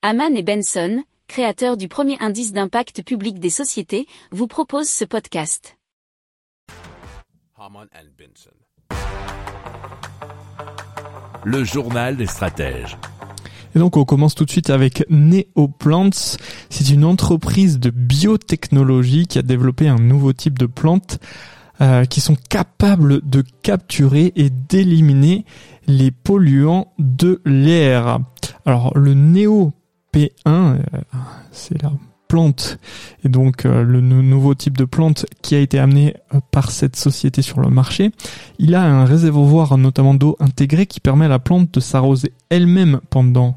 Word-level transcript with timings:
Haman 0.00 0.36
et 0.36 0.44
Benson, 0.44 1.02
créateurs 1.26 1.76
du 1.76 1.88
premier 1.88 2.16
indice 2.20 2.52
d'impact 2.52 3.02
public 3.02 3.40
des 3.40 3.50
sociétés, 3.50 4.06
vous 4.30 4.46
proposent 4.46 4.88
ce 4.88 5.04
podcast. 5.04 5.76
Le 11.44 11.64
journal 11.64 12.16
des 12.16 12.26
stratèges. 12.26 12.96
Et 13.74 13.80
donc 13.80 13.96
on 13.96 14.04
commence 14.04 14.36
tout 14.36 14.44
de 14.44 14.50
suite 14.52 14.70
avec 14.70 15.04
Neoplants. 15.10 16.38
C'est 16.70 16.90
une 16.90 17.04
entreprise 17.04 17.80
de 17.80 17.90
biotechnologie 17.90 19.26
qui 19.26 19.40
a 19.40 19.42
développé 19.42 19.88
un 19.88 19.98
nouveau 19.98 20.32
type 20.32 20.60
de 20.60 20.66
plantes 20.66 21.18
euh, 21.80 22.04
qui 22.04 22.20
sont 22.20 22.36
capables 22.48 23.28
de 23.28 23.42
capturer 23.62 24.32
et 24.36 24.48
d'éliminer 24.48 25.44
les 25.88 26.12
polluants 26.12 26.92
de 27.00 27.40
l'air. 27.44 28.20
Alors 28.64 28.96
le 28.96 29.14
Néo 29.14 29.72
P1, 30.12 30.30
euh, 30.46 30.76
c'est 31.52 31.80
la 31.82 31.92
plante 32.28 32.78
et 33.24 33.28
donc 33.28 33.64
euh, 33.64 33.82
le 33.82 34.00
nouveau 34.00 34.54
type 34.54 34.76
de 34.76 34.84
plante 34.84 35.24
qui 35.40 35.54
a 35.54 35.60
été 35.60 35.78
amené 35.78 36.14
par 36.50 36.70
cette 36.70 36.96
société 36.96 37.40
sur 37.40 37.60
le 37.60 37.70
marché. 37.70 38.10
Il 38.58 38.74
a 38.74 38.82
un 38.82 39.04
réservoir 39.04 39.78
notamment 39.78 40.14
d'eau 40.14 40.36
intégré 40.40 40.86
qui 40.86 41.00
permet 41.00 41.24
à 41.24 41.28
la 41.28 41.38
plante 41.38 41.72
de 41.72 41.80
s'arroser 41.80 42.32
elle-même 42.50 43.00
pendant 43.10 43.56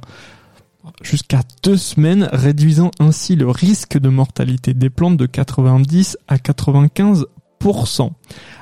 jusqu'à 1.03 1.41
deux 1.63 1.77
semaines, 1.77 2.29
réduisant 2.31 2.91
ainsi 2.99 3.35
le 3.35 3.49
risque 3.49 3.97
de 3.97 4.09
mortalité 4.09 4.73
des 4.73 4.89
plantes 4.89 5.17
de 5.17 5.25
90 5.25 6.17
à 6.27 6.37
95% 6.37 7.25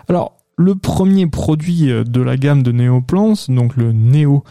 alors, 0.07 0.33
le 0.57 0.75
premier 0.75 1.27
produit 1.27 1.89
euh, 1.89 2.03
de 2.03 2.21
la 2.21 2.35
gamme 2.35 2.63
de 2.63 2.71
Neoplants, 2.71 3.33
donc 3.47 3.77
le 3.77 3.93
Neo 3.93 4.43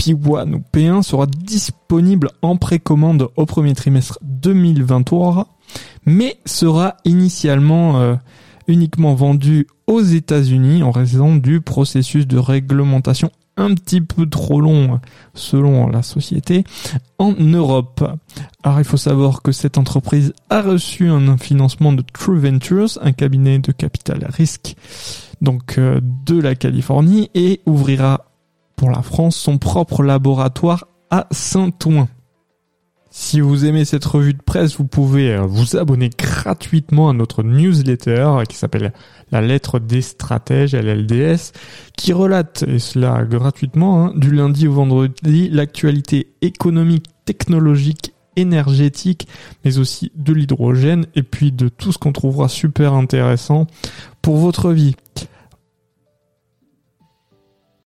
P1 0.00 0.54
ou 0.54 0.62
P1, 0.72 1.02
sera 1.02 1.26
disponible 1.26 2.30
en 2.42 2.56
précommande 2.56 3.28
au 3.36 3.46
premier 3.46 3.74
trimestre 3.74 4.18
2023, 4.22 5.48
mais 6.04 6.38
sera 6.44 6.96
initialement 7.04 8.00
euh, 8.00 8.14
uniquement 8.68 9.14
vendu 9.14 9.66
aux 9.86 10.00
États-Unis 10.00 10.82
en 10.82 10.90
raison 10.90 11.36
du 11.36 11.60
processus 11.60 12.26
de 12.26 12.38
réglementation 12.38 13.30
un 13.56 13.74
petit 13.74 14.02
peu 14.02 14.28
trop 14.28 14.60
long 14.60 15.00
selon 15.34 15.88
la 15.88 16.02
société 16.02 16.64
en 17.18 17.32
Europe. 17.32 18.04
Alors 18.62 18.80
il 18.80 18.84
faut 18.84 18.98
savoir 18.98 19.40
que 19.40 19.52
cette 19.52 19.78
entreprise 19.78 20.34
a 20.50 20.60
reçu 20.60 21.08
un 21.08 21.38
financement 21.38 21.92
de 21.92 22.02
True 22.02 22.38
Ventures, 22.38 22.98
un 23.00 23.12
cabinet 23.12 23.58
de 23.58 23.72
capital 23.72 24.26
risque 24.28 24.76
donc 25.40 25.78
euh, 25.78 26.00
de 26.02 26.40
la 26.40 26.54
Californie 26.54 27.30
et 27.34 27.60
ouvrira 27.66 28.26
pour 28.76 28.90
la 28.90 29.02
France 29.02 29.36
son 29.36 29.58
propre 29.58 30.02
laboratoire 30.02 30.86
à 31.10 31.26
Saint-Ouen. 31.30 32.08
Si 33.18 33.40
vous 33.40 33.64
aimez 33.64 33.86
cette 33.86 34.04
revue 34.04 34.34
de 34.34 34.42
presse, 34.42 34.76
vous 34.76 34.84
pouvez 34.84 35.32
euh, 35.32 35.40
vous 35.46 35.78
abonner 35.78 36.10
gratuitement 36.10 37.08
à 37.08 37.14
notre 37.14 37.42
newsletter 37.42 38.42
qui 38.46 38.56
s'appelle 38.56 38.92
La 39.32 39.40
lettre 39.40 39.78
des 39.78 40.02
stratèges, 40.02 40.74
LLDS, 40.74 41.52
qui 41.96 42.12
relate, 42.12 42.64
et 42.68 42.78
cela 42.78 43.24
gratuitement, 43.24 44.04
hein, 44.04 44.12
du 44.16 44.32
lundi 44.32 44.68
au 44.68 44.74
vendredi, 44.74 45.48
l'actualité 45.48 46.34
économique, 46.42 47.06
technologique, 47.24 48.12
énergétique, 48.36 49.26
mais 49.64 49.78
aussi 49.78 50.12
de 50.14 50.34
l'hydrogène, 50.34 51.06
et 51.14 51.22
puis 51.22 51.52
de 51.52 51.68
tout 51.68 51.92
ce 51.92 51.98
qu'on 51.98 52.12
trouvera 52.12 52.48
super 52.48 52.92
intéressant 52.92 53.66
pour 54.20 54.36
votre 54.36 54.72
vie. 54.72 54.94